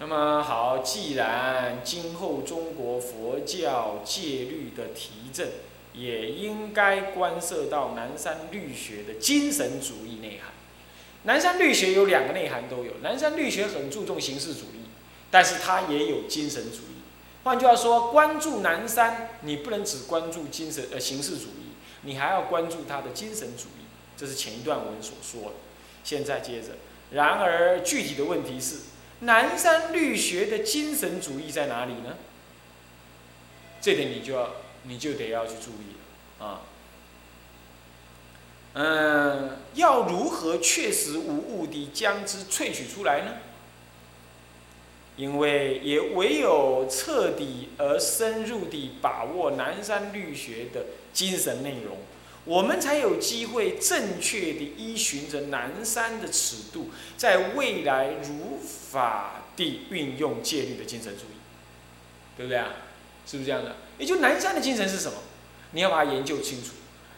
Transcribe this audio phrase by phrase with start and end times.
[0.00, 5.48] 那么好，既然今后中国佛教戒律的提振，
[5.92, 10.52] 也应该关涉到南山律学的精神主义内涵。
[11.24, 14.86] 南山律学有两个内涵都有，南山律学很注重形式主义，
[15.32, 17.02] 但是它也有精神主义。
[17.42, 21.72] 换句话说，关注南山，你不能只关注精神呃形式主义，
[22.02, 23.86] 你还要关注它的精神主义。
[24.16, 25.56] 这是前一段文所说的。
[26.04, 26.68] 现在接着，
[27.10, 28.76] 然而具体的问题是，
[29.20, 32.16] 南山律学的精神主义在哪里呢？
[33.80, 34.50] 这点你就要
[34.84, 35.96] 你就得要去注意
[36.40, 36.60] 了啊。
[38.74, 43.32] 嗯，要如何确实无误地将之萃取出来呢？
[45.16, 51.96] 因为也唯有彻底而深入地把握南山律学的精神内容，
[52.48, 56.88] 我们才有机会正确地依循着南山的尺度，
[57.18, 61.36] 在未来如法地运用戒律的精神主义，
[62.38, 62.68] 对不对啊？
[63.26, 63.76] 是不是这样的？
[63.98, 65.18] 也就南山的精神是什么？
[65.72, 66.70] 你要把它研究清楚。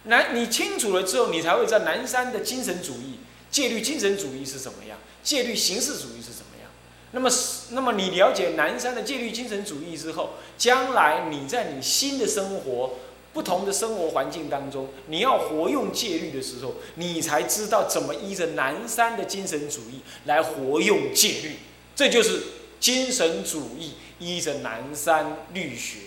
[0.05, 3.21] 南，你清楚了之后，你才会知道南山的精神主义、
[3.53, 6.69] 戒律精神主义是什么样，戒律形式主义是什么样。
[7.13, 7.31] 那么，
[7.71, 12.95] 那么你了解南山的戒律精神主义之后，将来你在你新的生活、
[13.33, 21.57] 不同的生活环境当中，你要活用戒律的时候，你才知道怎么依着南山的精神主义来活用戒律。
[21.95, 22.43] 这就是
[22.81, 25.99] 精神主义依着南山律学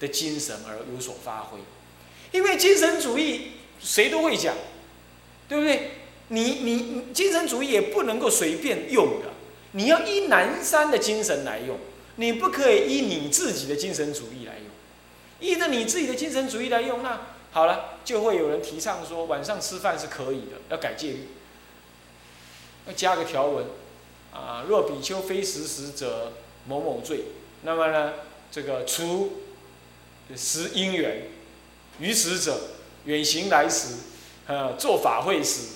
[0.00, 1.58] 的精神而有所发挥。
[2.30, 4.54] 因为精神主义谁都会讲，
[5.48, 5.90] 对不对？
[6.28, 9.26] 你你精神主义也不能够随便用的，
[9.72, 11.76] 你要依南山的精神来用，
[12.16, 14.71] 你不可以依你自己的精神主义来用。
[15.42, 21.28] 依着你自己的精神主义来用，那好了，就会有人提倡说晚上吃饭是可以的，要改戒律，
[22.86, 23.66] 要加个条文
[24.32, 26.32] 啊，若比丘非食时者
[26.66, 27.24] 某某罪，
[27.62, 28.12] 那么呢，
[28.50, 29.40] 这个除
[30.36, 31.24] 食因缘。
[31.98, 32.58] 于此者，
[33.04, 33.96] 远行来时，
[34.46, 35.66] 呃，做法会时，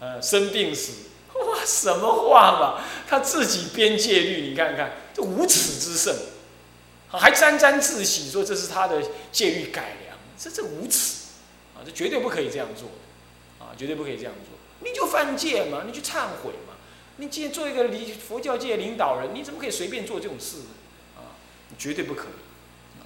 [0.00, 0.92] 呃，生病时，
[1.34, 2.84] 哇，什么话嘛？
[3.08, 6.14] 他自己编戒律，你看看，这无耻之甚，
[7.18, 11.28] 还沾沾自喜说这是他的戒律改良，这这无耻，
[11.74, 12.88] 啊，这绝对不可以这样做，
[13.58, 16.74] 啊，绝对不可以这样做，你就犯戒嘛，你去忏悔嘛，
[17.16, 20.64] 你既然做一个领佛教界领导人，你怎么可以随便做这种事呢？
[21.16, 21.36] 啊，
[21.78, 23.02] 绝对不可以，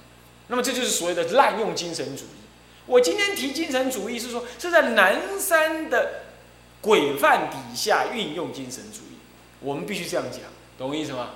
[0.47, 2.37] 那么这就是所谓的滥用精神主义。
[2.85, 6.21] 我今天提精神主义是说，是在南山的
[6.79, 9.17] 规范底下运用精神主义，
[9.59, 10.43] 我们必须这样讲，
[10.77, 11.31] 懂我意思吗？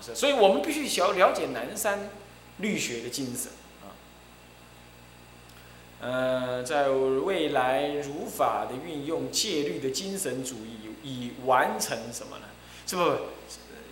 [0.00, 2.10] 所以我们必须小了解南山
[2.58, 3.52] 律学的精神
[3.82, 3.90] 啊。
[6.00, 12.44] 呃，在未来如法的运用戒律的精神主义，以完成什么呢？
[12.86, 13.02] 是不？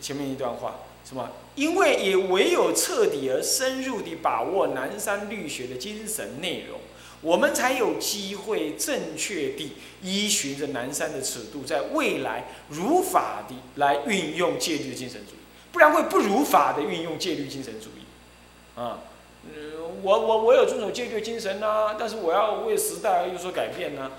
[0.00, 1.30] 前面一段话，什么？
[1.54, 6.78] 因为也唯有彻底而深入地把握南山律学的精神内容。
[7.22, 9.72] 我们才有机会正确地
[10.02, 15.38] 依循着南山的尺度，在未来如法的来运用戒律的精神主义，
[15.74, 18.80] 不然会不如法的运用戒律精神主义。
[18.80, 19.00] 啊，
[19.42, 24.12] 嗯，我我我有遵守戒律精神呐，但是我要为时代而有所改变呢，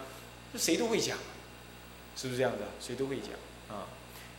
[0.51, 1.17] 这谁都会讲，
[2.17, 2.65] 是不是这样的？
[2.81, 3.29] 谁都会讲
[3.69, 3.87] 啊。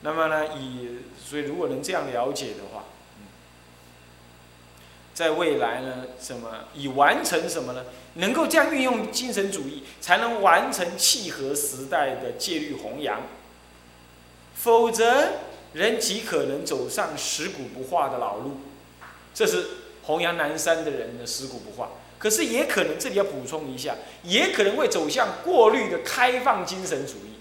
[0.03, 2.85] 那么呢，以所以如果能这样了解的话。
[5.15, 7.87] 在未来呢，什么以完成什么呢？
[8.17, 13.23] 能够这样运用精神主义，才能完成契合时代的戒律弘扬。
[14.55, 15.39] 否则，
[15.77, 18.61] 人极可能走上食古不化的老路。
[19.35, 19.67] 这是
[20.05, 21.91] 弘扬南山的人的食古不化。
[22.19, 27.37] 可是，也可能这里要补充一下，也可能会走向过滤的开放精神主义，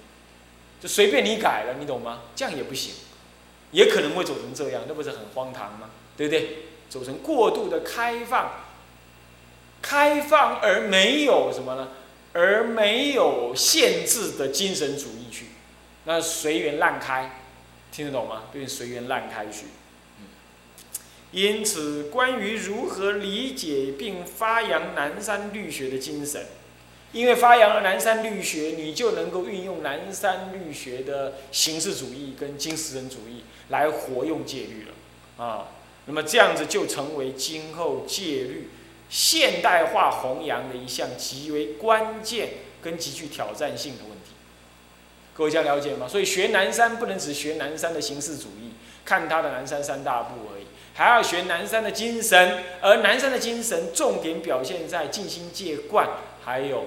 [0.81, 2.23] 就随便你改了，你懂吗？
[2.35, 2.93] 这样也不行，
[3.71, 5.91] 也可能会走成这样，那不是很荒唐吗？
[6.17, 6.57] 对不对？
[6.89, 8.51] 走成过度的开放，
[9.81, 11.87] 开放而没有什么呢？
[12.33, 15.45] 而没有限制的精神主义去，
[16.03, 17.44] 那随缘滥开，
[17.95, 18.43] 听得懂吗？
[18.51, 19.67] 对，随缘烂开去。
[21.31, 26.45] 因此，关于如何理解并发扬南山律学的精神，
[27.13, 35.67] 因为发扬了南山律学，你就能够运用南山律学的形式主义跟精神主义来活用戒律了，啊。
[36.05, 38.69] 那么这样子就成为今后戒律
[39.09, 42.49] 现代化弘扬的一项极为关键
[42.81, 44.14] 跟极具挑战性的问题。
[45.35, 46.07] 各位这样了解吗？
[46.07, 48.71] 所以学南山不能只学南山的形式主义，
[49.03, 52.63] 看他的南山三大部而已，还要学南山的精神。
[52.81, 56.07] 而南山的精神重点表现在静心戒观，
[56.45, 56.85] 还有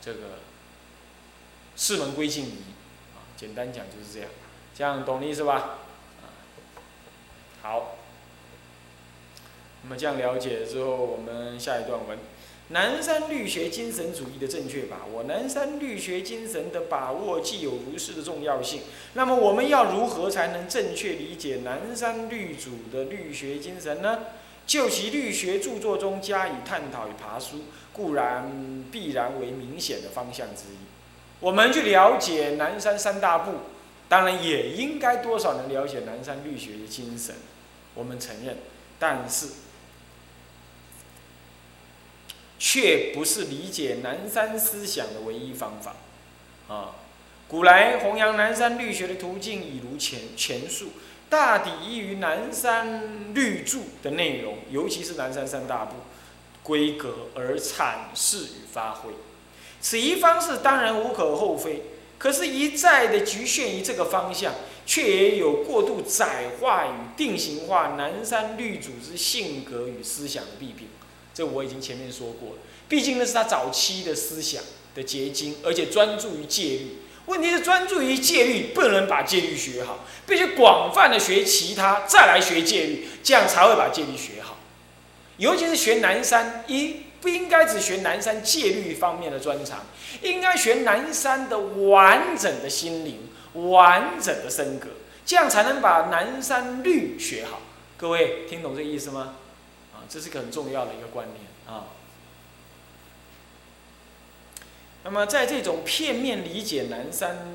[0.00, 0.20] 这个
[1.76, 2.62] 四门归静仪。
[3.14, 4.30] 啊，简单讲就是这样，
[4.74, 5.80] 这样懂的意思吧？
[7.60, 7.96] 好
[9.82, 12.18] 那么这样了解之后，我们下一段文。
[12.68, 18.80] 南山律学精神主义的正确把握，南山律学精神的把握既有如是的重要性。
[19.14, 24.18] 那么我们要如何才能正确理解南山律主的律学精神呢？
[24.66, 30.76] 就其律学著作中加以探讨与爬书，固然必然为明显的方向之一。
[31.38, 33.52] 我们去了解南山三大部，
[34.08, 37.36] 当然也应该多少能了解南山律学的精神。
[37.94, 38.56] 我们承认，
[38.98, 39.46] 但是。
[42.58, 45.94] 却不是理解南山思想的唯一方法，
[46.74, 46.96] 啊，
[47.48, 50.88] 古来弘扬南山律学的途径已如前前述，
[51.28, 55.96] 大抵依于南山律著的内容，尤其是南山三大部
[56.62, 59.12] 规格而阐释与发挥。
[59.80, 61.82] 此一方式当然无可厚非，
[62.18, 64.54] 可是，一再的局限于这个方向，
[64.86, 70.88] 却也有过度窄化与定型化南山律主之性格与思想的弊病。
[71.36, 72.56] 这我已经前面说过了，
[72.88, 74.62] 毕竟那是他早期的思想
[74.94, 76.96] 的结晶，而且专注于戒律。
[77.26, 84.56] 问题是专注于戒律，不能把戒律学好，必须广泛的学其他，再来学戒律，这样才会把戒律学好。
[85.36, 89.84] 尤其是学南山，一不应该只学南山戒律方面的专长，
[90.22, 93.28] 应该学南山的完整的心灵、
[93.70, 94.88] 完整的身格，
[95.26, 97.60] 这样才能把南山律学好。
[97.98, 99.34] 各位听懂这个意思吗？
[100.08, 101.86] 这是个很重要的一个观念啊。
[105.04, 107.46] 那么，在这种片面理解南山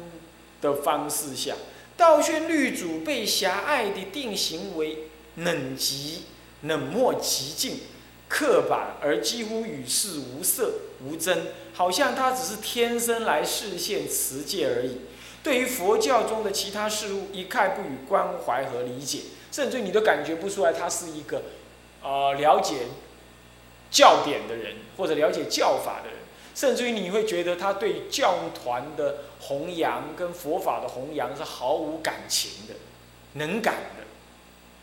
[0.61, 1.55] 的方式下，
[1.97, 6.23] 道宣律主被狭隘的定型为冷极、
[6.61, 7.81] 冷漠极尽、
[8.29, 15.01] 刻板而几乎与世无色无争，好像他只是天生来视现持戒而已。
[15.43, 21.41] 对于佛教中的其他事物，一概不予关怀和理解，甚至你都感觉不出来，他是一个。
[22.03, 22.87] 呃，了解
[23.89, 26.17] 教典的人，或者了解教法的人，
[26.55, 32.73] 甚至于你会觉得他对教团的弘扬跟佛法的弘扬是毫无感情的、
[33.33, 34.03] 能感的。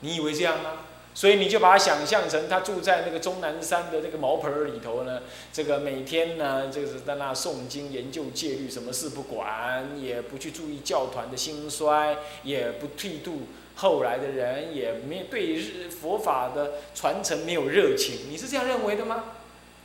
[0.00, 0.72] 你以为这样吗？
[1.14, 5.22] 所以你就把他想象成他住在那个终南山的那个茅棚里头呢，
[5.52, 13.48] 这个每天呢，这个是在那诵经、研究戒律，什么事不管，也不去注意教团的兴衰，也不剃度。
[13.80, 15.56] 后来的人也没对
[15.88, 19.24] 佛法的传承没有热情，你是这样认为的吗？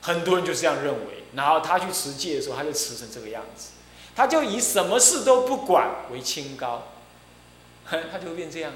[0.02, 3.74] 很多人就是这样认为，然后他去持戒的时候，他就持成这个样子，
[4.16, 6.88] 他就以什么事都不管为清高，
[7.86, 8.74] 他就会变这样，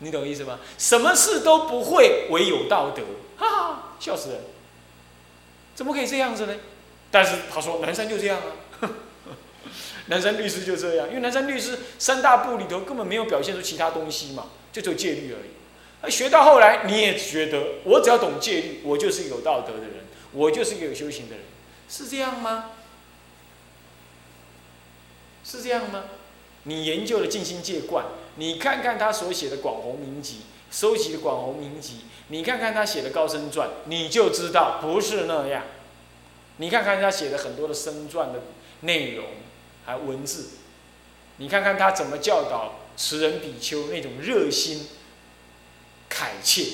[0.00, 0.58] 你懂意思吗？
[0.76, 3.02] 什么事都不会为有道德，
[3.36, 4.40] 哈哈，笑死人，
[5.76, 6.56] 怎么可以这样子呢？
[7.12, 8.71] 但是他说南山就这样啊。
[10.06, 15.50] 南山律师就这样，因为南山律师三大部里头根本没有表现出其他东西嘛，就只有戒律而已。
[16.00, 21.44] 而学到后来，你也觉得我只要懂戒律，我就是有道德的人，我就是一个有修行的人，
[21.88, 22.70] 是这样吗？
[25.44, 26.04] 是这样吗？
[26.64, 28.04] 你研究了静心戒观，
[28.36, 35.62] 你看看他所写的广弘明集，收集的广弘明集，你看看他写的高僧传，你就知道不是那样。
[36.56, 38.42] 你看看他写的很多的僧传的
[38.80, 39.24] 内容。
[39.84, 40.50] 还文字，
[41.38, 44.86] 你看看他怎么教导持人比丘那种热心、
[46.08, 46.66] 恳切。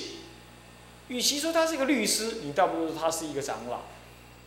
[1.09, 3.81] 与其说他是一个律师，你倒不如说他是一个长老，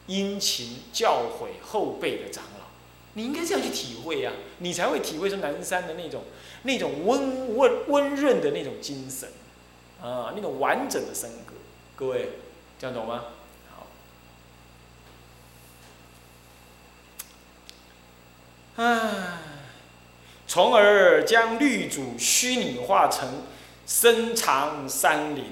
[0.06, 2.68] 殷勤教诲后辈的长老。
[3.14, 6.24] 你应该这样去体会呀，你才会体会出南山的那种、
[6.64, 9.28] 那种温温温润的那种精神，
[10.00, 11.56] 啊，那种完整的身格。
[11.96, 12.30] 各位，
[12.80, 13.26] 这样懂吗？
[18.78, 19.10] 唉，
[20.48, 23.44] 从而将律主虚拟化成
[23.86, 25.46] 深藏山林、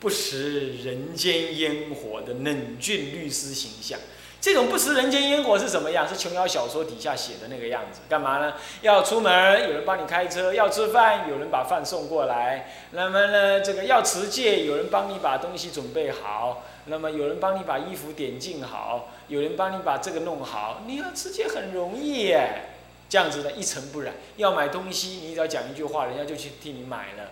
[0.00, 3.98] 不食人间烟火的冷峻律师形象。
[4.40, 6.06] 这种不食人间烟火是什么样？
[6.06, 8.00] 是琼瑶小说底下写的那个样子。
[8.08, 8.54] 干嘛呢？
[8.82, 12.70] 要出门有人帮你开车，要吃饭有人把饭送过来。
[12.92, 16.64] 那么呢，这个要持戒有人帮你把东西准备好。
[16.86, 22.70] 那么有人帮你把衣服点净好，有人帮你把这个弄好，你要持戒很容易耶。
[23.08, 24.14] 这样子的一尘不染。
[24.36, 27.30] 要买东西，你只要讲一句话，人家就去替你买了，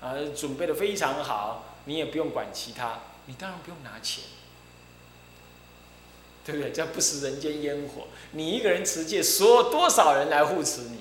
[0.00, 4.24] 啊，准备的非常好，你也不用管其他，你当然不用拿钱。
[6.44, 6.70] 对不对？
[6.70, 8.04] 这不食人间烟火。
[8.30, 11.00] 你一个人持戒，所有多少人来护持你？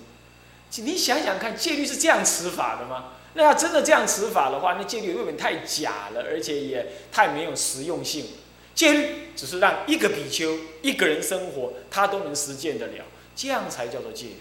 [0.81, 3.11] 你想想看，戒律是这样持法的吗？
[3.35, 8.27] 那要真的这样持法的话，那戒律未免太假了，而且也太没有实用性。
[8.73, 14.37] 戒律只是让一个比丘一个人生活，他都能实践得了，这样才叫做戒律。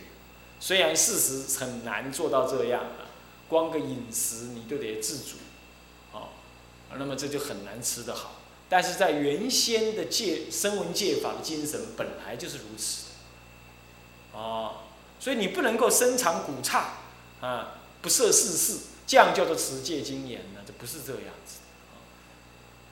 [0.61, 3.11] 虽然事实很难做到这样啊，
[3.49, 5.37] 光个饮食你都得自主，
[6.13, 6.29] 哦，
[6.97, 8.37] 那么这就很难吃得好。
[8.69, 13.11] 但是在原先的戒声闻戒法的精神本来就是如此，
[14.33, 14.77] 哦，
[15.21, 16.95] 所以你不能够深藏古刹
[17.41, 20.61] 啊，不涉世事，这样叫做持戒精严呢？
[20.66, 21.61] 这不是这样子，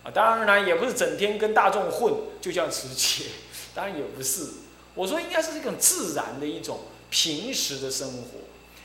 [0.04, 3.26] 啊，当然也不是整天跟大众混就叫持戒，
[3.76, 4.46] 当然也不是。
[4.94, 8.38] 我说应该是一种自然的一种平时的生活。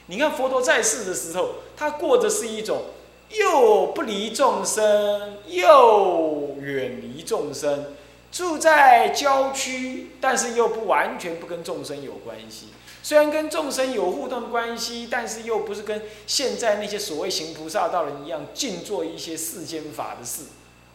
[0.07, 2.87] 你看佛陀在世的时候，他过的是一种。
[3.29, 7.87] 又不离众生，又远离众生，
[8.31, 12.67] 住在郊区，但是又不完全不跟众生有关系。
[13.03, 20.43] 虽然跟众生有互动关系，但是又不是跟现在那些所谓行菩萨道人一样，尽做一些世间法的事，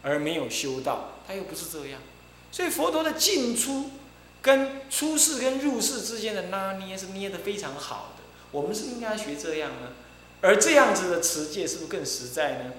[0.03, 1.13] 而没有修道。
[1.27, 2.01] 他又不是这样。
[2.51, 3.89] 所以佛陀的进出，
[4.41, 8.23] 跟出世跟入世之间的拿捏是捏得非常好的。
[8.51, 9.93] 我们是应该学这样呢。
[10.41, 12.73] 而这样子的持戒是不是更实在呢？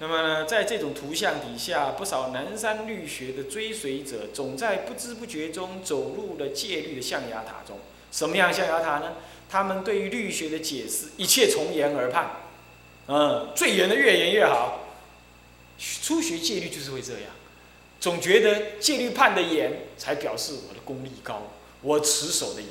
[0.00, 7.78] 那么呢，在这种图像底下，不少南山律学的追随者，总在不知不觉中走入了戒律的象牙塔中。
[8.10, 9.14] 什么样象牙塔呢？
[9.48, 12.42] 他们对于律学的解释，一切从严而判，
[13.06, 14.80] 嗯，最严的越严越好。
[15.78, 17.30] 初学戒律就是会这样，
[18.00, 22.70] 总觉得戒律判的严，才表示我的功力高，我持守的严。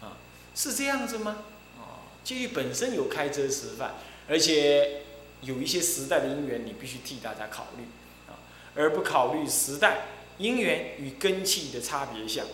[0.00, 0.16] 啊
[0.54, 1.44] 是这样子吗？
[1.78, 3.94] 哦，戒律本身有开遮示范，
[4.28, 5.02] 而且
[5.42, 7.84] 有一些时代的因缘，你必须替大家考虑
[8.28, 8.38] 啊，
[8.74, 10.06] 而不考虑时代
[10.38, 12.46] 因缘与根器的差别相，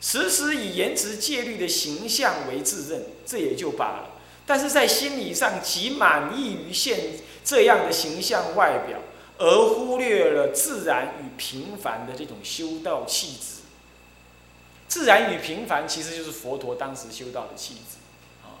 [0.00, 4.10] 时时以言辞戒律的形象为自认，这也就罢了。
[4.46, 8.98] 但是在心理上极满意于现这样的形象外表，
[9.38, 13.62] 而忽略了自然与平凡的这种修道气质。
[14.86, 17.96] 自然与平凡其实就是佛陀当时修道的气质，
[18.44, 18.60] 啊，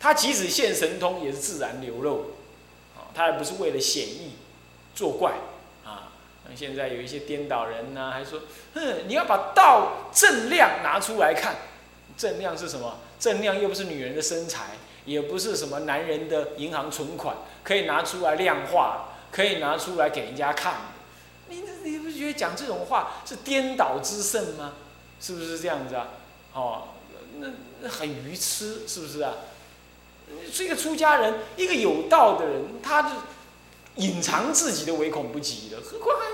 [0.00, 2.32] 他即使现神通也是自然流露，
[3.16, 4.32] 他还不是为了显意
[4.94, 5.32] 作怪，
[5.84, 6.12] 啊，
[6.46, 8.42] 那现在有一些颠倒人呢，还说，
[8.74, 11.56] 哼，你要把道正量拿出来看，
[12.18, 12.98] 正量是什么？
[13.18, 14.72] 正量又不是女人的身材，
[15.06, 20.74] 也不是什么男人的银行存款，可以拿出来量化，可以拿出来给人家看，
[21.48, 24.74] 你你不觉得讲这种话是颠倒之甚吗？
[25.18, 26.08] 是不是这样子啊？
[26.52, 26.88] 哦，
[27.38, 27.48] 那
[27.80, 29.32] 那很愚痴，是不是啊？
[30.52, 33.10] 是一个出家人，一个有道的人，他就
[33.96, 36.26] 隐藏自己的唯恐不及的，何况还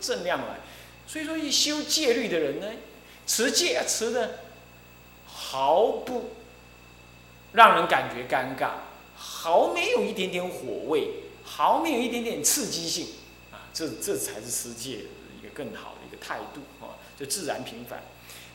[0.00, 0.60] 正量来？
[1.06, 2.66] 所以说，一修戒律的人呢，
[3.26, 4.40] 持戒持的
[5.26, 6.30] 毫不
[7.52, 8.70] 让人感觉尴尬，
[9.16, 11.08] 毫没有一点点火味，
[11.42, 13.06] 毫没有一点点刺激性
[13.50, 13.66] 啊！
[13.72, 15.06] 这这才是持戒
[15.40, 18.02] 一个更好的态度啊，就自然平凡。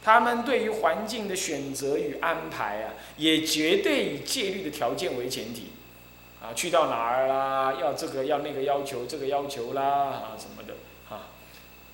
[0.03, 5.72] 他们对于环境的选择与安排啊，也绝对以戒律的条件为前提，
[6.41, 10.74] 啊，去到哪儿啦，要这个要那个要求，这个要求啦，啊什么的，
[11.10, 11.29] 啊，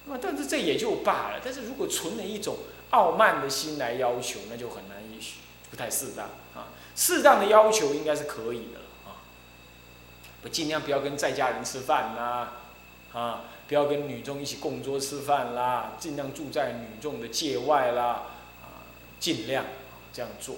[0.05, 1.39] 那么但是这也就罢了。
[1.45, 2.57] 但是如果存了一种
[2.89, 5.35] 傲慢的心来要求，那就很难，也许
[5.69, 6.69] 不太适当啊。
[6.95, 9.21] 适当的要求应该是可以的啊，
[10.41, 12.47] 不尽量不要跟在家人吃饭呐，
[13.13, 13.41] 啊。
[13.69, 18.23] 不要跟女众一起共桌吃饭啦，尽量住在女众的界外啦，
[18.63, 19.63] 啊，尽量
[20.11, 20.55] 这样做，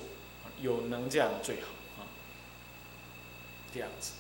[0.62, 1.68] 有能这样最好
[2.00, 2.08] 啊，
[3.74, 4.14] 这样子。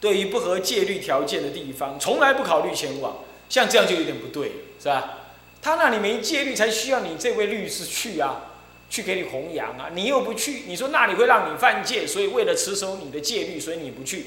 [0.00, 5.20] 对于不合戒律条件的地方，从来不考虑前往，像这样就有点不对，是吧？
[5.62, 8.52] 他那里没戒律，才需要你这位律师去啊，
[8.90, 14.26] 去给你弘扬啊，你又不去，你说那里会让你犯戒，所以为了持守你的戒律，所以你不去，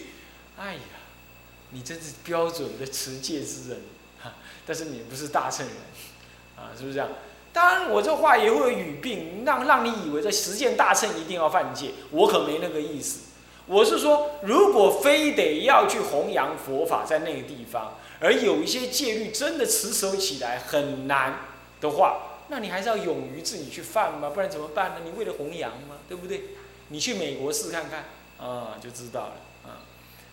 [0.58, 0.80] 哎呀。
[1.72, 3.80] 你真是标准的持戒之人，
[4.22, 4.34] 哈！
[4.66, 5.76] 但是你不是大乘人，
[6.56, 7.10] 啊，是不是这样？
[7.54, 13.22] 当然，我这话也会有语病，让让你以为在实践大乘一定要犯戒，我可没那个意思。
[13.66, 21.40] 我是说，如果非得要去弘扬佛法在那个地方，而有一些戒律真的持守起来很难
[21.82, 24.98] 的话，那你还是要勇于自己去犯嘛，不然怎么办呢？
[25.04, 26.44] 你为了弘扬嘛，对不对？
[26.90, 28.06] 你去美国试看看，
[28.38, 29.34] 啊，就知道了。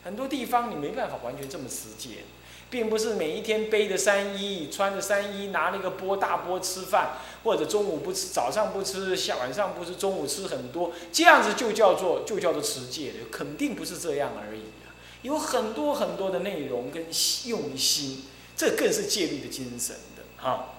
[0.05, 2.25] 很多地方你没办法完全这么持戒，
[2.71, 14.93] 并不是每一天背着三衣，穿着三衣，拿那个钵大钵吃饭，或者中午不吃，早上不吃，下晚上不吃，中午吃很多，这样子就叫做就叫做持戒的，肯定不是这样而已啊！
[15.23, 17.07] 有很多很多的内容跟
[17.47, 20.75] 用心，这更是戒律的精神的哈。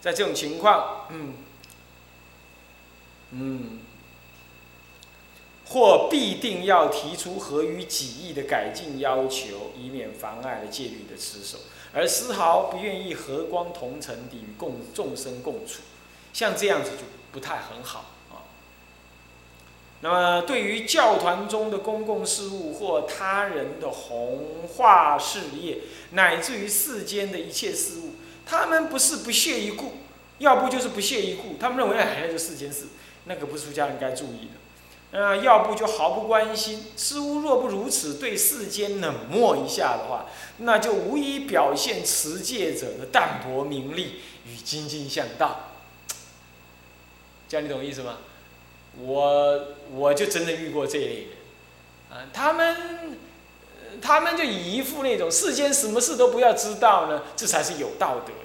[0.00, 1.34] 在这种情况，嗯，
[3.32, 3.80] 嗯。
[5.66, 11.58] 或必定要提出合于己意的改进要求，以免妨碍了戒律的持守，
[11.92, 15.80] 而丝毫不愿意和光同尘地与共众生共处，
[16.32, 18.44] 像这样子就不太很好啊。
[20.00, 25.78] 那么对于教团中的公共事务或他人的弘化事业，
[26.10, 29.92] 乃至于世间的一切事物，他们不是不屑一顾，
[30.38, 31.56] 要不就是不屑一顾。
[31.58, 32.84] 他们认为哎，那就世间事，
[33.24, 34.63] 那个不是出家人该注意的。
[35.14, 36.86] 呃，要不就毫不关心。
[36.96, 40.26] 似乎若不如此，对世间冷漠一下的话，
[40.58, 45.70] 那就无疑表现持戒者的淡泊名利与精进向道。
[47.48, 48.16] 这样你懂意思吗？
[48.98, 49.60] 我
[49.92, 51.28] 我就真的遇过这类人，
[52.10, 53.16] 啊，他们，
[54.02, 58.40] 他们就以一副那种世间什么事都不要知道呢，这才是有道德的。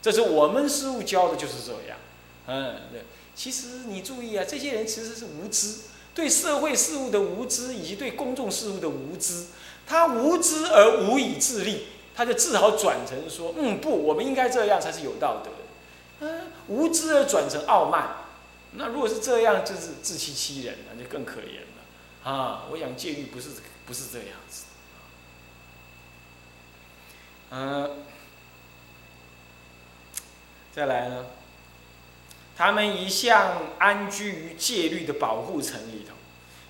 [0.00, 1.98] 这是我们师傅教的就是这样，
[2.46, 3.02] 嗯，对。
[3.34, 5.80] 其实你注意啊，这些人其实是无知。
[6.14, 9.46] 对社会事务的无知，以及对公众事务的无知，
[9.86, 15.56] 他无知而无以自立，他就只好转成说：“嗯，不，我们应该这样才是有道德的。”
[16.20, 18.16] 嗯，无知而转成傲慢，
[18.72, 22.30] 那如果是这样，就是自欺欺人，那就更可怜了。
[22.30, 23.50] 啊，我想戒律不是
[23.86, 24.64] 不是这样子。
[27.50, 28.02] 嗯，
[30.74, 31.26] 再来呢？
[32.58, 36.14] 他们一向安居于戒律的保护层里头，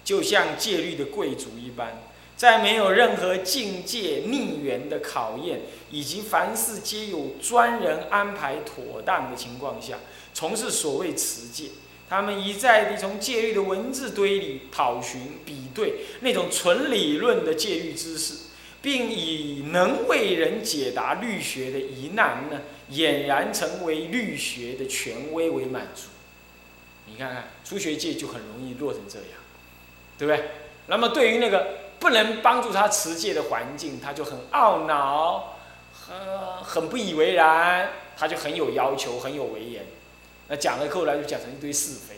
[0.04, 2.02] 就像戒律的贵族一般，
[2.36, 9.96] 在没有任何境界逆缘的考验，以及凡事皆有专人安排妥当的情况下，
[10.34, 11.70] 从事所谓持戒。
[12.06, 18.34] 他们一再地从戒律的文字堆里讨寻、比对那种纯理论的戒律知识，
[18.82, 22.60] 并以能为人解答律学的疑难呢。
[22.90, 26.08] 俨然成为律学的权威为满足，
[27.06, 29.28] 你看看初学界就很容易落成这样，
[30.16, 30.50] 对不对？
[30.86, 35.58] 那么对于那个不能帮助他持戒的环境，他就很懊恼，
[35.92, 39.84] 很很不以为然，他就很有要求，很有威严。
[40.48, 42.16] 那讲了后来就讲成一堆是非，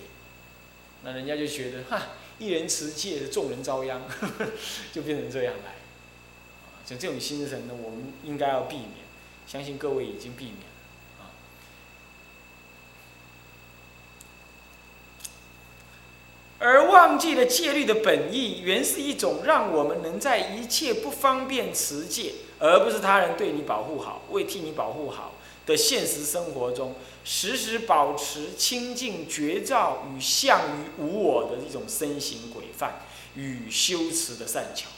[1.02, 2.00] 那人家就觉得哈，
[2.38, 4.00] 一人持戒，众人遭殃，
[4.92, 5.74] 就变成这样来。
[6.86, 8.90] 像这种心神呢，我们应该要避免。
[9.46, 10.66] 相信各位已经避免了
[11.18, 11.34] 啊，
[16.60, 25.32] 而忘记了戒律的本意，原是一种让我们能在一切不方便持戒，而不是他人对你保护好、为替你保护好
[25.64, 26.94] 的现实生活中，
[27.24, 33.00] 时时保持清净觉照与向于无我的一种身形规范
[33.36, 34.88] 与修持的善巧。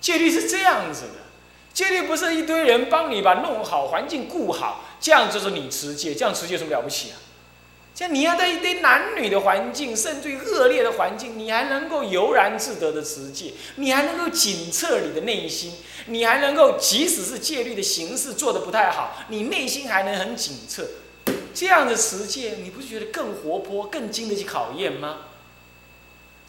[0.00, 1.26] 戒律是这样子的。
[1.74, 7.18] 戒律不是一堆人帮你把弄好环境顾好，这样就是你持戒，这样持戒有什么了不起啊？
[7.98, 15.72] 像你要在一堆男女的环境，甚至于恶劣的环境，你还能够悠然自得的持戒，你还能够警测你的内心，
[16.06, 20.86] 你还能够即使是戒律的形式做的不太好，你内心还能很警测，
[21.52, 25.16] 这样的持戒，你不是觉得更活泼、更经得起考验吗？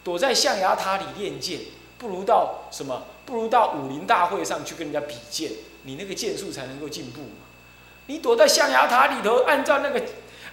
[0.03, 1.61] 躲在象牙塔里练剑，
[1.97, 3.07] 不如到什么？
[3.25, 7.47] 不如到武林大会上去跟人家比剑，你那个剑术才能够进步嘛。
[8.05, 10.03] 你躲在象牙塔里头，按照那个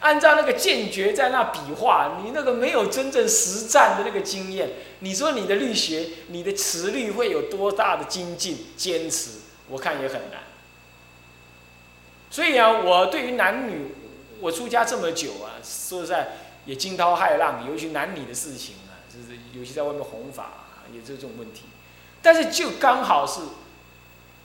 [0.00, 9.30] 按照那个剑诀在那比划，你那个没有真正实战的那个经验，你说你的律学、你的持律会有多大的精进、坚持？
[9.68, 10.42] 我看也很难。
[12.30, 13.94] 所以啊，我对于男女，
[14.40, 16.28] 我出家这么久啊，说实在
[16.66, 21.62] 也惊涛骇浪，尤其男女的事情啊，就是尤其在外面弘法，也是这种问题。
[22.20, 23.40] 但是就刚好是，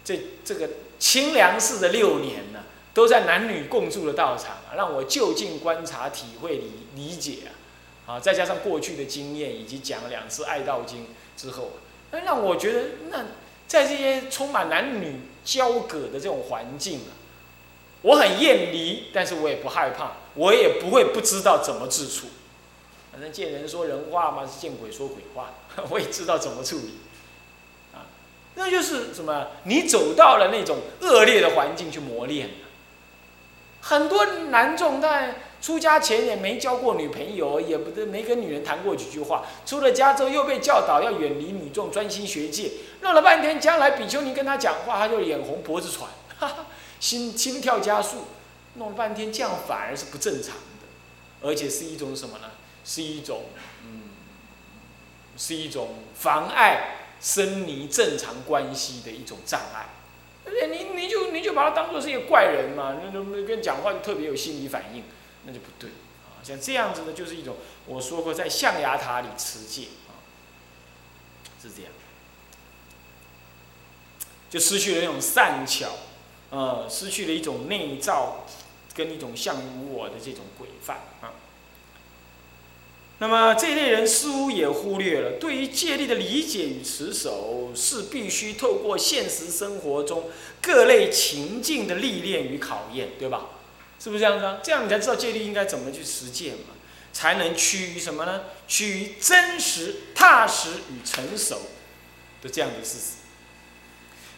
[0.04, 2.60] 这这个清凉寺的六年呢，
[2.94, 7.40] 都在男女共住的道场，让我就近观察、体会、理理解
[8.06, 11.06] 啊，啊，再加上过去的经验以及讲两次《爱道经》
[11.42, 11.72] 之后，
[12.12, 13.26] 那让我觉得，那
[13.68, 17.16] 在这些充满男女交葛的这种环境啊，
[18.02, 22.28] 我很厌离，但是我也不害怕，我也不会不知道怎么自处。
[23.12, 25.54] 反正见人说人话嘛，是见鬼说鬼话，
[25.90, 26.96] 我也知道怎么处理。
[28.54, 29.48] 那就是什么？
[29.64, 32.50] 你走到了那种恶劣的环境去磨练
[33.82, 39.44] 很多男众在出家前也没交过女朋友，也不得没跟女人谈过几句话。
[39.66, 42.72] 出了家之后又被教导要远离女众，专心学戒。
[43.02, 46.08] 弄了半天，将来比丘尼跟他讲话，他就眼红脖子喘，
[46.40, 46.66] 哈哈，
[47.00, 48.26] 心心跳加速。
[48.76, 52.52] 弄了半天，这样反而是不正常的，而且是一种什么呢？
[52.86, 53.44] 是一种
[53.84, 54.04] 嗯，
[55.36, 56.98] 是一种妨碍。
[57.24, 59.90] 生离正常关系的一种障碍，
[60.46, 65.04] 而且你你就你就把他当做是一个怪人嘛，那那跟讲话就特别有心理反应，
[65.46, 65.90] 那就不对
[66.26, 66.42] 啊。
[66.44, 70.18] 像这样子呢，就是一种我说过在象牙塔里持戒啊，
[71.62, 71.92] 是这样，
[74.50, 75.90] 就失去了那种善巧，
[76.50, 78.46] 呃，失去了一种内造
[78.96, 81.32] 跟一种相无我的这种规范啊。
[83.22, 93.50] 那么这类人似乎也忽略了，对于戒律的理解与持守，是必须透过现实生活中各类情境的历练与考验，对吧？
[94.00, 94.58] 是不是这样子啊？
[94.64, 96.74] 这样你才知道戒律应该怎么去实践嘛，
[97.14, 98.42] 才能趋于什么呢？
[98.68, 101.62] 趋于真实、踏实与成熟
[102.42, 103.18] 的这样的事实。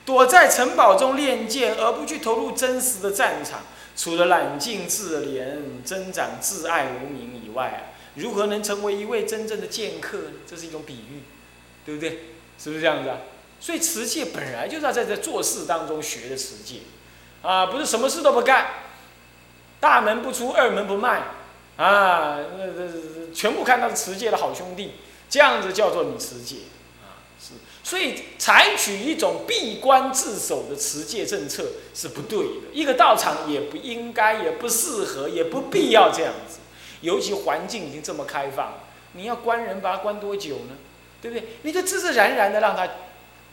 [0.05, 3.61] 躲在城堡中练剑，而不去投入真实的战场，
[3.95, 10.17] 除了冷静自怜、增长自爱无名以外，如何能成为一位真正的剑客？
[10.47, 11.23] 这是一种比喻，
[11.85, 12.19] 对不对？
[12.59, 13.17] 是不是这样子啊？
[13.59, 16.81] 所以持戒本来就是要在这做事当中学的持戒，
[17.41, 18.67] 啊，不是什么事都不干，
[19.79, 21.19] 大门不出二门不迈，
[21.77, 24.91] 啊，那那全部看到持戒的好兄弟，
[25.29, 26.57] 这样子叫做你持戒。
[27.01, 32.73] 啊，是所以，采取一种闭关自守的持戒政策是不对的。
[32.73, 36.59] 一个道场也不应该，也不适合，也不必要这样子。
[37.03, 38.79] 尤其环境已经这么开放，
[39.13, 40.75] 你要关人，把他关多久呢？
[41.21, 41.49] 对不对？
[41.61, 42.89] 你就自自然然的让他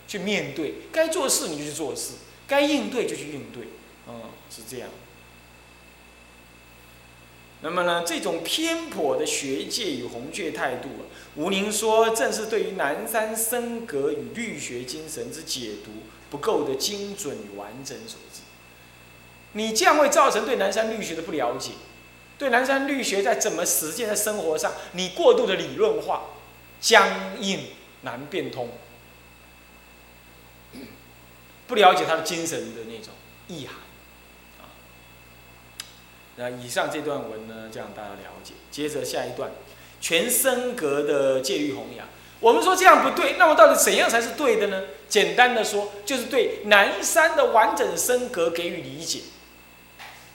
[0.08, 2.14] 去面对，该做事你就去做事，
[2.48, 3.68] 该应对就去应对。
[4.08, 4.88] 嗯，是这样。
[7.62, 11.02] 那么呢，这种偏颇的学界与弘戒态度啊，
[11.36, 15.90] 吴宁说，正是对于南山僧格与律学精神之解读
[16.30, 18.40] 不够的精准与完整所致。
[19.52, 21.72] 你这样会造成对南山律学的不了解，
[22.40, 26.22] 对南山律学在怎么实践在生活上，你过度的理论化、
[26.80, 27.06] 僵
[27.38, 27.66] 硬、
[28.00, 28.70] 难变通，
[31.68, 33.12] 不了解他的精神的那种
[33.48, 33.76] 意涵。
[36.36, 38.54] 那以上这段文呢，这样大家了解。
[38.70, 39.50] 接着下一段，
[40.00, 42.08] 全身格的戒律弘扬。
[42.40, 44.84] 我们说这样不对，那么到底怎样才是对的呢？
[45.10, 49.20] 简单的说，就是对南山的完整身格给予理解。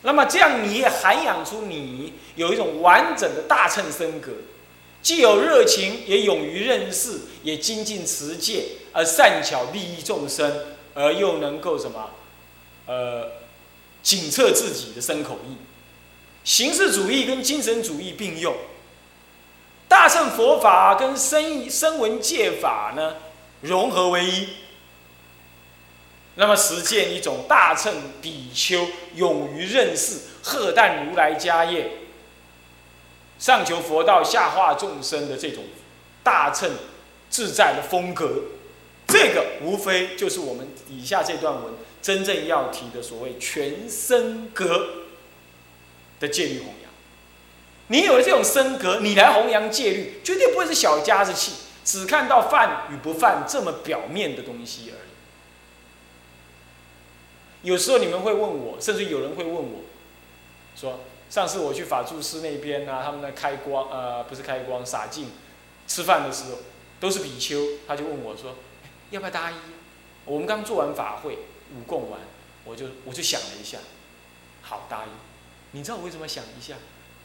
[0.05, 4.31] 那么这样你也涵养出你有一种完整的大乘身格，
[5.01, 10.49] 既有热情，也勇于认识，也精进持戒，而善巧利益众生，
[10.93, 12.11] 而又能够什么？
[12.85, 13.31] 呃，
[14.03, 15.57] 警测自己的身口意。
[16.43, 18.55] 形式主义跟精神主义并用，
[19.87, 23.15] 大乘佛法跟声声闻戒法呢
[23.61, 24.49] 融合为一，
[26.35, 31.91] 那么实践一种大乘比丘勇于认识、荷担如来家业、
[33.39, 35.63] 上求佛道、下化众生的这种
[36.23, 36.69] 大乘
[37.29, 38.43] 自在的风格，
[39.07, 44.87] 这个无非就是我们以下这段文真正要提的所谓全身格。
[46.17, 46.89] 的戒律弘扬，
[47.87, 51.51] 你有了这种身格，你来弘扬戒律，绝对不会是小家子气，
[51.83, 55.04] 只看到犯与不犯这么表面的东西而已。
[57.65, 59.81] 有时候你们会问我，甚至有人会问我，
[60.75, 60.99] 说
[61.31, 65.31] 上次我去法住寺那边呢，他们在开光，呃，不是开光，洒净，
[65.87, 66.59] 吃饭的时候
[66.99, 68.55] 都是比丘，他就问我说，
[69.09, 69.55] 要不要搭衣？
[70.25, 71.39] 我们刚做完法会，
[71.75, 72.19] 五供完，
[72.65, 73.79] 我就我就想了一下，
[74.61, 75.09] 好搭衣。
[75.71, 76.75] 你知道我为什么想一下？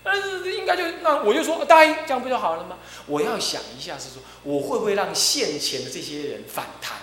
[0.03, 2.79] 但是应该就那我就说答应，这样不就好了吗？
[3.07, 6.97] 我要想一下，是说我会不会让现前的这些人反弹？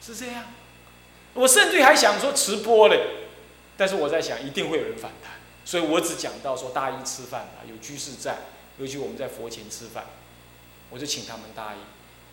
[0.00, 0.44] 是这样。
[1.34, 3.00] 我甚至还想说直播嘞，
[3.76, 5.32] 但是我在想一定会有人反弹，
[5.64, 8.38] 所以我只讲到说大一吃饭啊，有居士在，
[8.78, 10.04] 尤其我们在佛前吃饭，
[10.90, 11.78] 我就请他们大一。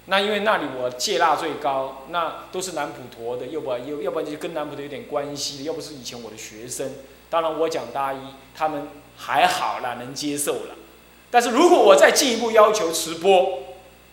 [0.09, 6.93] 那因为那里我戒辣最高，那都是南普陀的，要不要要不然就跟南普陀有点关系的，要不是以前我的学生。
[7.29, 8.19] 当然我讲大一，
[8.55, 10.75] 他们还好啦，能接受了。
[11.29, 13.63] 但是如果我再进一步要求直播，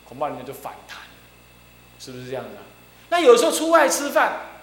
[0.05, 0.99] 恐怕人家就反弹，
[2.01, 2.59] 是不是这样的？
[3.11, 4.54] 那有时候出外吃饭，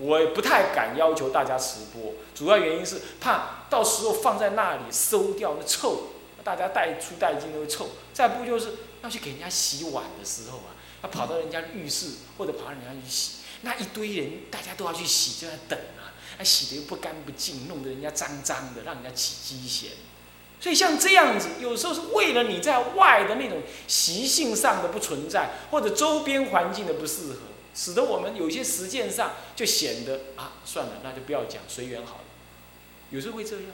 [0.00, 6.08] 我也不太敢要求大家直播，主要原因是怕到时候放在那里收掉那臭，
[6.42, 7.90] 大家带出带进都会臭。
[8.12, 8.72] 再不就是。
[9.02, 19.92] 要去给人家洗碗的时候啊，要跑到人家浴室或者跑到人家去洗，那一堆人大家都要去洗，就在等啊，那洗的又不干不净，弄得人家脏脏的，让人家起鸡嫌。
[20.60, 27.36] 所以像这样子，有时候是为了你在外的那种习性上的不存在，或者周边环境的不适合，
[27.74, 32.24] 使得我们有些实践上就显得啊，算了，那就不要讲，随缘好了。
[33.10, 33.64] 有时候会这样，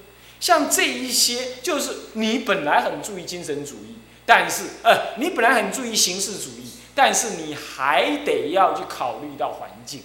[0.40, 3.96] 像这一些，就是你本来很注意精神主义。
[4.28, 10.02] 但是，呃，你本来很注意形式主义，但是你还得要去考虑到环境，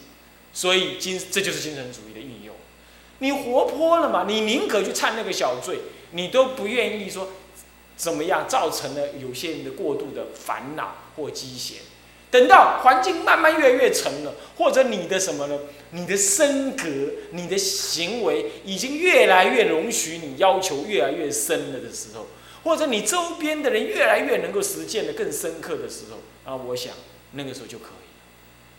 [0.53, 2.55] 所以精这就是精神主义的运用。
[3.17, 4.25] 你活泼了嘛？
[4.27, 5.79] 你宁可去忏那个小罪，
[6.11, 7.29] 你都不愿意说
[7.97, 11.77] 怎么样造成了有些人的过度的烦恼或积嫌。
[12.31, 15.59] 等到环境慢慢越来越沉了，或者你的什么呢？
[15.91, 16.85] 你的身格、
[17.31, 22.27] 你的行为已经越来越容许你要求越来越深了的时候。
[22.63, 26.93] 或者你周边的人越来越能够实践的更深刻的时候，啊，我想
[27.31, 28.07] 那个时候就可以。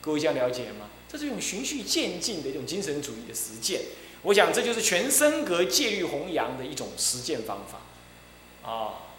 [0.01, 0.89] 各位这样了解吗？
[1.11, 3.81] 这是一种循序渐进的一种精神主义的实践。
[4.23, 9.11] 我想这就是全身格戒律弘扬的一种实践方法，啊，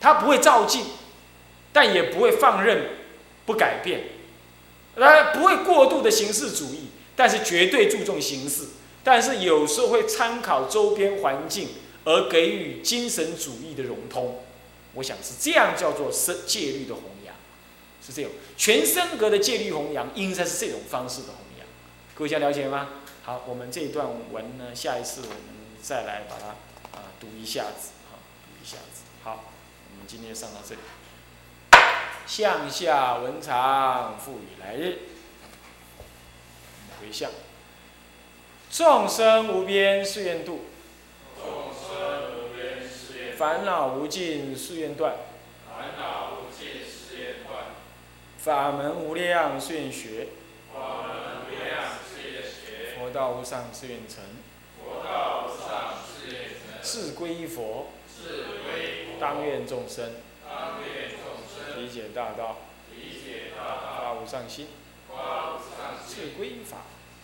[0.00, 0.84] 它不会照进，
[1.72, 2.90] 但也不会放任
[3.48, 4.02] 不改变，
[4.94, 8.64] 呃，不会过度的形式主义，但是绝对注重形式，
[9.02, 11.70] 但是有时候会参考周边环境
[12.04, 14.42] 而给予精神主义的融通。
[14.92, 17.34] 我想是这样叫做是戒律的弘扬，
[18.06, 21.66] 是这种全身格的戒律弘扬，应该是这种方式的弘扬。
[22.14, 22.90] 各位想了解吗？
[23.22, 25.38] 好，我们这一段文呢，下一次我们
[25.80, 26.48] 再来把它
[26.98, 29.04] 啊读一下子，啊，读一下子。
[29.22, 29.44] 好，
[29.92, 30.80] 我们今天上到这里。
[32.28, 34.98] 向下文长，复以来日。
[37.00, 37.30] 回向。
[38.70, 40.66] 众生无边誓愿度，
[41.40, 45.14] 众生无边誓愿烦恼无尽誓愿断，
[45.66, 47.64] 烦恼无尽誓愿断，
[48.36, 50.28] 法门无量誓愿学，
[50.74, 54.22] 法门无量誓愿学，佛道无上誓愿成，
[54.84, 60.10] 佛道无上誓愿成，志归依佛，志归佛，当愿众生
[61.78, 62.58] 理解大道，
[62.90, 64.66] 理解大道，发无上心，
[65.08, 66.78] 发无上志心，归法，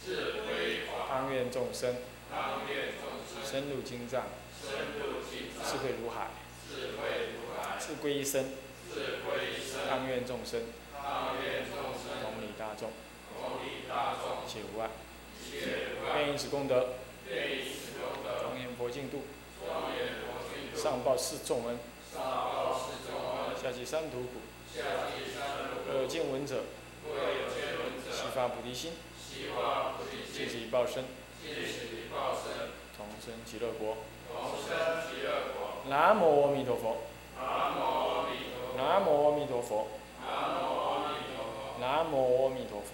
[0.04, 1.96] 志归法，当愿众生。
[2.30, 3.42] 当愿众生。
[3.44, 4.24] 深入经藏，
[4.62, 6.30] 深入经智，慧如海，
[6.68, 8.44] 智慧如海，志归一生，
[8.92, 10.62] 智慧一生，当愿众生。
[10.94, 12.22] 当愿众生。
[12.22, 12.90] 同理大众，
[13.36, 14.88] 同理大众，一切无碍，
[16.16, 16.94] 愿以此功德，
[17.28, 19.24] 愿以此功德，庄严佛净土，
[19.60, 21.78] 庄严佛净土，上报四重恩，
[22.12, 22.63] 上报四重恩，
[23.64, 24.44] 下济三途苦，
[25.90, 26.64] 若有见闻者，
[27.08, 31.02] 若有见闻者，悉发菩提心，悉发菩提心，此一报身，
[32.94, 33.96] 同生极乐国。
[34.28, 34.68] 同生
[35.08, 35.80] 极乐国。
[35.88, 36.98] 南无阿弥陀佛，
[37.38, 37.80] 南无
[38.12, 39.86] 阿弥陀佛，南无阿弥陀佛，
[40.20, 42.92] 南无阿弥陀佛，南无阿弥陀佛。